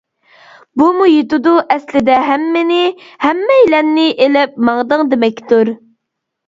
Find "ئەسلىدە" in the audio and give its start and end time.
1.75-2.15